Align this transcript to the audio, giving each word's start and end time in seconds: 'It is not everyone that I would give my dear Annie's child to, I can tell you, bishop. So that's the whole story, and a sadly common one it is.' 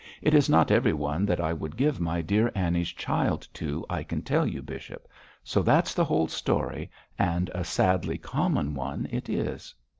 'It 0.23 0.33
is 0.33 0.49
not 0.49 0.71
everyone 0.71 1.27
that 1.27 1.39
I 1.39 1.53
would 1.53 1.77
give 1.77 1.99
my 1.99 2.23
dear 2.23 2.51
Annie's 2.55 2.89
child 2.91 3.47
to, 3.53 3.85
I 3.87 4.01
can 4.01 4.23
tell 4.23 4.47
you, 4.47 4.63
bishop. 4.63 5.07
So 5.43 5.61
that's 5.61 5.93
the 5.93 6.05
whole 6.05 6.27
story, 6.27 6.89
and 7.19 7.51
a 7.53 7.63
sadly 7.63 8.17
common 8.17 8.73
one 8.73 9.07
it 9.11 9.29
is.' 9.29 9.75